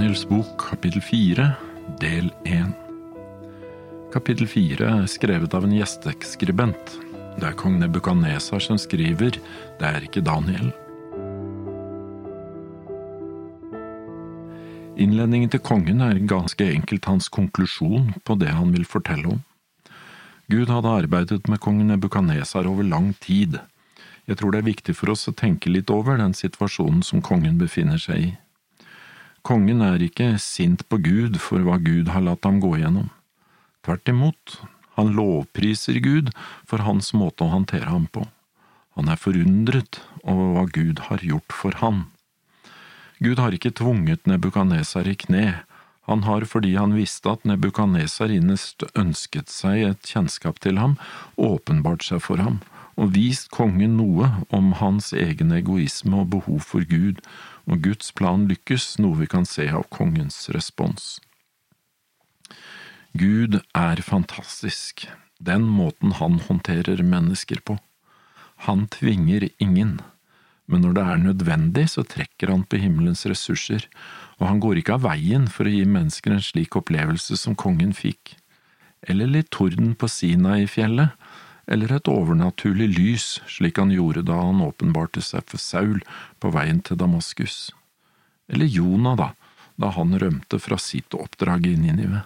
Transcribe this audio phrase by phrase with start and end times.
[0.00, 1.44] Daniels bok, kapittel fire,
[2.00, 2.70] del én.
[4.14, 6.94] Kapittel fire er skrevet av en gjesteskribent.
[7.36, 9.36] Det er kong Nebukadnesar som skriver,
[9.76, 10.72] det er ikke Daniel.
[14.96, 19.46] Innledningen til kongen er ganske enkelt hans konklusjon på det han vil fortelle om.
[20.48, 23.60] Gud hadde arbeidet med kong Nebukadnesar over lang tid.
[24.24, 27.60] Jeg tror det er viktig for oss å tenke litt over den situasjonen som kongen
[27.60, 28.38] befinner seg i.
[29.46, 33.08] Kongen er ikke sint på Gud for hva Gud har latt ham gå igjennom.
[33.86, 34.60] Tvert imot,
[34.98, 36.28] han lovpriser Gud
[36.68, 38.26] for hans måte å håndtere ham på.
[38.98, 42.10] Han er forundret over hva Gud har gjort for han.
[43.20, 45.62] Gud har ikke tvunget Nebukadnesar i kne,
[46.08, 50.96] han har fordi han visste at Nebukadnesar innest ønsket seg et kjennskap til ham,
[51.38, 52.58] åpenbart seg for ham,
[52.98, 57.20] og vist kongen noe om hans egen egoisme og behov for Gud,
[57.70, 61.18] og Guds plan lykkes, noe vi kan se av kongens respons.
[63.14, 65.06] Gud er fantastisk,
[65.38, 67.78] den måten han håndterer mennesker på.
[68.66, 69.98] Han tvinger ingen,
[70.70, 73.86] men når det er nødvendig, så trekker han på himmelens ressurser,
[74.38, 77.94] og han går ikke av veien for å gi mennesker en slik opplevelse som kongen
[77.96, 78.36] fikk,
[79.08, 81.16] eller litt torden på Sinai-fjellet,
[81.70, 86.02] eller et overnaturlig lys, slik han gjorde da han åpenbarte seg for Saul
[86.42, 87.70] på veien til Damaskus,
[88.50, 89.30] eller Jonah, da,
[89.78, 92.24] da han rømte fra sitt oppdrag i Ninive.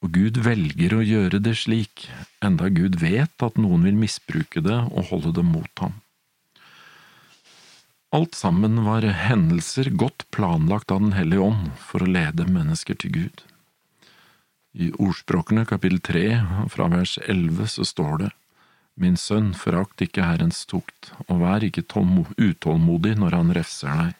[0.00, 2.06] Og Gud velger å gjøre det slik,
[2.40, 5.98] enda Gud vet at noen vil misbruke det og holde det mot ham.
[8.16, 13.12] Alt sammen var hendelser godt planlagt av Den hellige ånd for å lede mennesker til
[13.14, 13.44] Gud.
[14.70, 16.26] I Ordspråkene kapittel tre,
[16.70, 18.30] fra vers elleve, så står det
[19.00, 21.86] Min sønn, forakt ikke Herrens tukt, og vær ikke
[22.38, 24.16] utålmodig når han refser deg.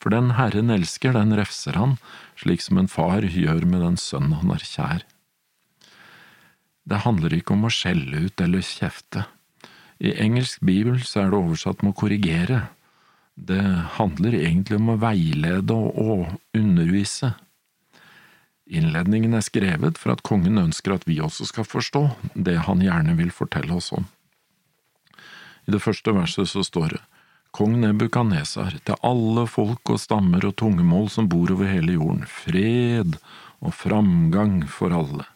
[0.00, 1.98] For den Herren elsker, den refser han,
[2.40, 5.04] slik som en far gjør med den sønn han har kjær.
[6.88, 9.26] Det handler ikke om å skjelle ut eller kjefte.
[10.00, 12.62] I engelsk bibel så er det oversatt med å korrigere.
[13.36, 13.60] Det
[14.00, 17.34] handler egentlig om å veilede og undervise.
[18.70, 22.04] Innledningen er skrevet for at kongen ønsker at vi også skal forstå
[22.34, 24.06] det han gjerne vil fortelle oss om.
[25.66, 27.00] I det første verset så står det
[27.50, 33.18] Kong Nebukadnesar, til alle folk og stammer og tungemål som bor over hele jorden, fred
[33.58, 35.26] og framgang for alle.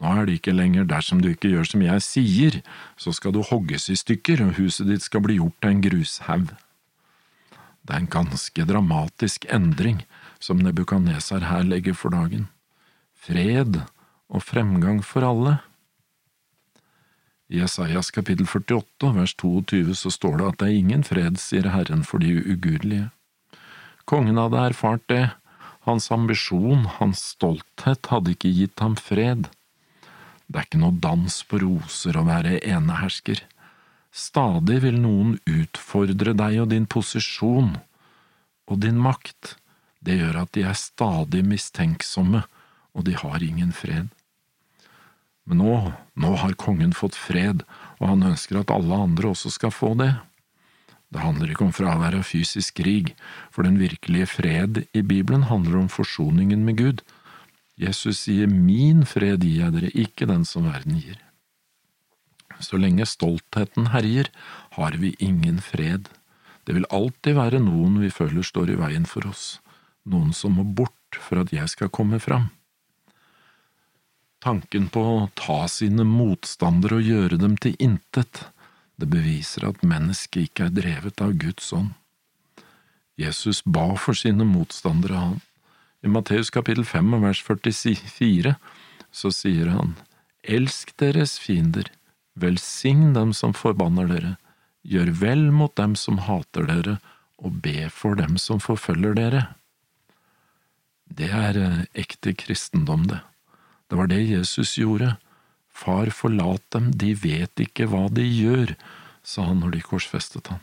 [0.00, 2.58] Nå er det ikke lenger dersom du ikke gjør som jeg sier,
[2.96, 6.48] så skal du hogges i stykker og huset ditt skal bli gjort til en grushaug.
[7.84, 10.00] Det er en ganske dramatisk endring
[10.40, 12.48] som Nebukadnesar her legger for dagen.
[13.14, 13.82] Fred
[14.30, 15.58] og fremgang for alle.
[17.50, 21.66] I Jesajas kapittel 48 vers 22 så står det at det er ingen fred, sier
[21.74, 23.10] Herren for de ugudelige.
[24.06, 25.24] Kongen hadde erfart det,
[25.86, 29.48] hans ambisjon, hans stolthet hadde ikke gitt ham fred.
[30.46, 33.42] Det er ikke noe dans på roser å være enehersker.
[34.10, 37.76] Stadig vil noen utfordre deg og din posisjon
[38.70, 39.56] og din makt.
[40.00, 42.42] Det gjør at de er stadig mistenksomme,
[42.96, 44.08] og de har ingen fred.
[45.44, 45.76] Men nå,
[46.14, 47.64] nå har kongen fått fred,
[47.98, 50.12] og han ønsker at alle andre også skal få det.
[51.10, 53.14] Det handler ikke om fravær av fysisk krig,
[53.50, 57.02] for den virkelige fred i Bibelen handler om forsoningen med Gud.
[57.80, 61.18] Jesus sier min fred gir jeg dere, ikke den som verden gir.
[62.60, 64.28] Så lenge stoltheten herjer,
[64.76, 66.06] har vi ingen fred.
[66.68, 69.58] Det vil alltid være noen vi føler står i veien for oss,
[70.08, 72.48] noen som må bort for at jeg skal komme fram.
[74.40, 78.46] Tanken på å ta sine motstandere og gjøre dem til intet,
[78.96, 81.92] det beviser at mennesket ikke er drevet av Guds ånd.
[83.20, 85.40] Jesus ba for sine motstandere, han.
[86.00, 88.54] I Matteus kapittel 5 vers 44
[89.12, 89.98] så sier han,
[90.40, 91.90] Elsk deres fiender,
[92.32, 94.34] velsign dem som forbanner dere,
[94.80, 96.96] gjør vel mot dem som hater dere,
[97.36, 99.42] og be for dem som forfølger dere.
[101.10, 103.20] Det er eh, ekte kristendom, det.
[103.90, 105.16] Det var det Jesus gjorde.
[105.70, 108.76] Far, forlat dem, de vet ikke hva de gjør,
[109.26, 110.62] sa han når de korsfestet han.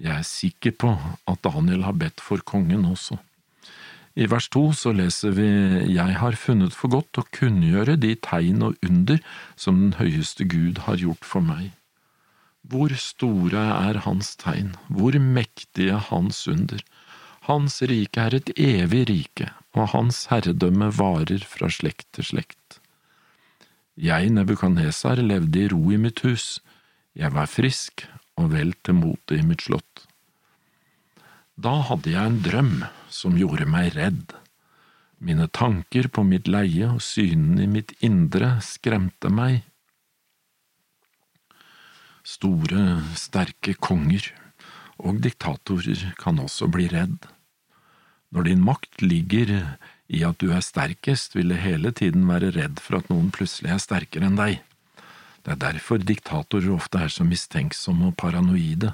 [0.00, 0.94] Jeg er sikker på
[1.28, 3.18] at Daniel har bedt for kongen også.
[4.12, 5.48] I vers to så leser vi
[5.94, 9.22] Jeg har funnet for godt å kunngjøre de tegn og under
[9.56, 11.70] som den høyeste Gud har gjort for meg.
[12.68, 16.82] Hvor store er hans tegn, hvor mektige hans under.
[17.48, 22.78] Hans rike er et evig rike, og hans herredømme varer fra slekt til slekt.
[23.98, 26.60] Jeg, Nebukadnesar, levde i ro i mitt hus,
[27.18, 28.06] jeg var frisk
[28.40, 30.06] og vel til mote i mitt slott.
[31.58, 32.76] Da hadde jeg en drøm
[33.12, 34.32] som gjorde meg redd.
[35.22, 39.60] Mine tanker på mitt leie og synene i mitt indre skremte meg.
[42.22, 44.30] Store, sterke konger
[44.98, 47.28] og diktatorer kan også bli redd.
[48.32, 49.52] Når din makt ligger
[50.08, 53.72] i at du er sterkest, vil det hele tiden være redd for at noen plutselig
[53.74, 54.62] er sterkere enn deg.
[55.42, 58.92] Det er derfor diktatorer ofte er så mistenksomme og paranoide.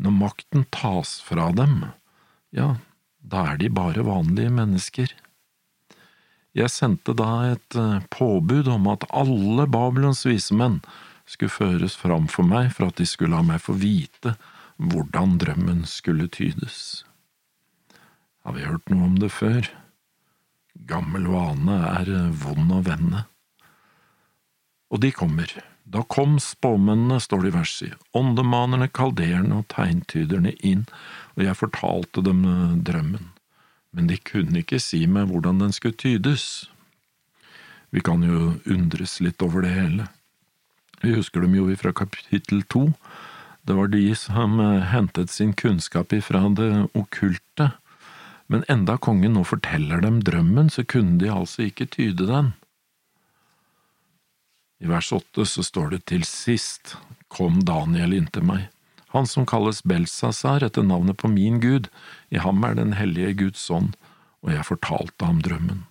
[0.00, 1.88] Når makten tas fra dem,
[2.54, 2.76] ja,
[3.18, 5.12] da er de bare vanlige mennesker.
[6.56, 10.78] Jeg sendte da et eh, påbud om at alle Babylons vise menn
[11.28, 14.36] skulle føres fram for meg for at de skulle la meg få vite
[14.76, 17.04] hvordan drømmen skulle tydes.
[18.44, 19.70] Har vi hørt noe om det før?
[20.86, 23.24] Gammel vane er vond å vende.
[24.92, 25.50] Og de kommer.
[25.86, 30.82] Da kom spåmennene, står det i verset, åndemanerne, kalderene og tegntyderne inn,
[31.36, 33.28] og jeg fortalte dem eh, drømmen,
[33.94, 36.66] men de kunne ikke si meg hvordan den skulle tydes.
[37.94, 40.08] Vi kan jo undres litt over det hele.
[41.04, 42.88] Vi husker dem jo fra kapittel to.
[43.66, 44.60] Det var de som
[44.92, 47.72] hentet sin kunnskap ifra det okkulte,
[48.46, 52.52] men enda kongen nå forteller dem drømmen, så kunne de altså ikke tyde den.
[54.78, 56.94] I vers åtte så står det til sist
[57.32, 58.68] kom Daniel inntil meg,
[59.16, 61.88] han som kalles Belsasar etter navnet på min Gud,
[62.30, 63.94] i ham er den hellige Guds ånd,
[64.44, 65.86] og jeg fortalte ham drømmen.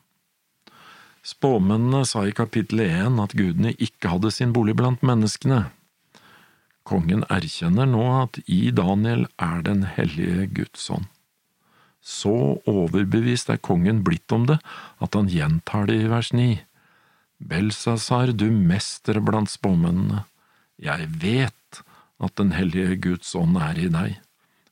[1.26, 5.66] Spåmennene sa i kapittel én at gudene ikke hadde sin bolig blant menneskene.
[6.86, 11.10] Kongen erkjenner nå at i Daniel er den hellige Guds ånd.
[12.06, 14.60] Så overbevist er kongen blitt om det
[15.02, 16.60] at han gjentar det i vers ni.
[17.42, 20.24] Belsasar, du mester blant spåmennene,
[20.78, 21.52] jeg vet
[22.20, 24.20] at Den hellige Guds ånd er i deg,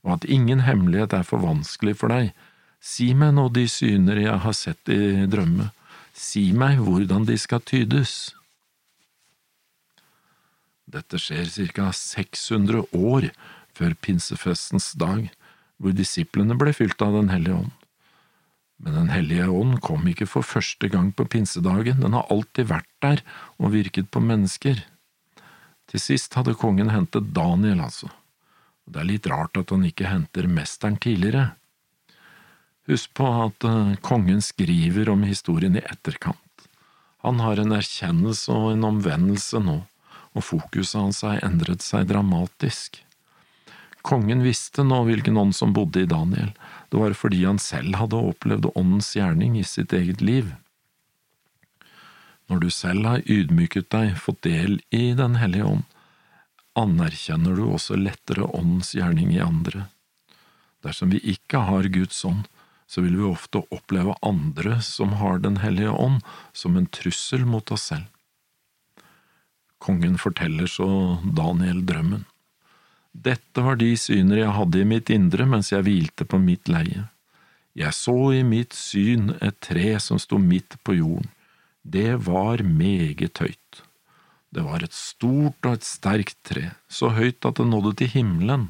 [0.04, 2.31] og at ingen hemmelighet er for vanskelig for deg.
[2.80, 5.71] Si meg nå de syner jeg har sett i drømme,
[6.15, 8.33] si meg hvordan de skal tydes.
[10.89, 13.30] Dette skjer ca 600 år
[13.74, 15.30] før pinsefestens dag,
[15.81, 17.71] hvor disiplene ble fylt av Den hellige ånd.
[18.83, 22.89] Men Den hellige ånd kom ikke for første gang på pinsedagen, den har alltid vært
[23.01, 23.24] der
[23.57, 24.83] og virket på mennesker.
[25.88, 28.09] Til sist hadde kongen hentet Daniel, altså.
[28.83, 31.53] Det er litt rart at han ikke henter mesteren tidligere.
[32.91, 36.68] Husk på at uh, kongen skriver om historien i etterkant.
[37.24, 39.77] Han har en erkjennelse og en omvendelse nå,
[40.33, 43.00] og fokuset hans har endret seg dramatisk.
[44.03, 46.51] Kongen visste nå hvilken ånd som bodde i Daniel,
[46.91, 50.51] det var fordi han selv hadde opplevd åndens gjerning i sitt eget liv.
[52.51, 55.85] Når du selv har ydmyket deg, fått del i Den hellige ånd,
[56.75, 59.88] anerkjenner du også lettere åndens gjerning i andre.
[60.83, 62.44] Dersom vi ikke har Guds ånd,
[62.86, 66.19] så vil vi ofte oppleve andre som har Den hellige ånd,
[66.51, 68.09] som en trussel mot oss selv.
[69.83, 70.88] Kongen forteller så
[71.24, 72.24] Daniel drømmen.
[73.13, 77.09] Dette var de syner jeg hadde i mitt indre mens jeg hvilte på mitt leie.
[77.77, 81.30] Jeg så i mitt syn et tre som sto midt på jorden.
[81.83, 83.83] Det var meget høyt.
[84.53, 88.68] Det var et stort og et sterkt tre, så høyt at det nådde til himmelen,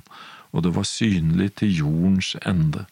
[0.56, 2.86] og det var synlig til jordens ende.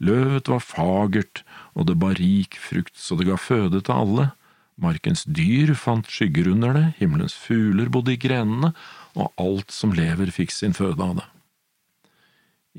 [0.00, 1.42] Løvet var fagert,
[1.76, 4.30] og det bar rik frukt, så det ga føde til alle.
[4.80, 8.72] Markens dyr fant skygger under det, himmelens fugler bodde i grenene,
[9.12, 11.26] og alt som lever fikk sin føde av det.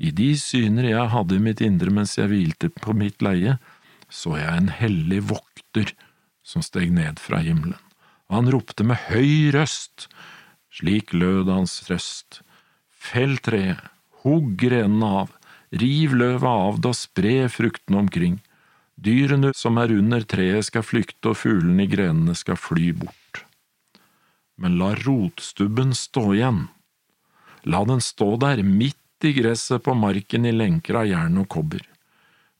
[0.02, 3.58] I de syner jeg hadde i mitt indre mens jeg hvilte på mitt leie,
[4.12, 5.92] så jeg en hellig vokter
[6.42, 7.78] som steg ned fra himmelen,
[8.32, 10.08] han ropte med høy røst,
[10.72, 12.40] slik lød hans røst,
[12.88, 13.80] fell treet,
[14.24, 15.34] hugg grenene av,
[15.72, 18.40] riv løvet av det og spre fruktene omkring,
[18.96, 23.46] dyrene som er under treet skal flykte og fuglene i grenene skal fly bort
[24.62, 26.66] men la rotstubben stå igjen.
[27.62, 31.82] La den stå der, midt i gresset på marken i lenker av jern og kobber.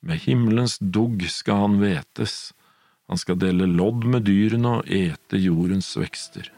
[0.02, 2.50] Med himmelens dugg skal han hvetes,
[3.06, 6.48] han skal dele lodd med dyrene og ete jordens vekster.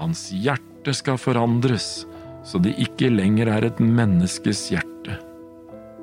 [0.00, 2.08] Hans hjerte skal forandres,
[2.42, 5.20] så det ikke lenger er et menneskes hjerte.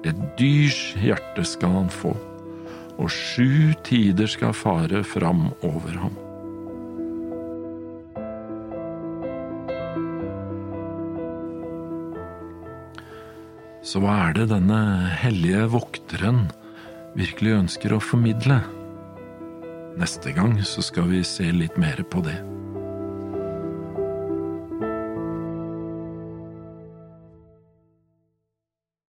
[0.07, 2.15] Et dyrs hjerte skal han få,
[2.97, 6.19] og sju tider skal fare fram over ham.
[13.81, 14.81] Så hva er det denne
[15.19, 16.45] hellige vokteren
[17.17, 18.61] virkelig ønsker å formidle?
[19.99, 22.37] Neste gang så skal vi se litt mer på det.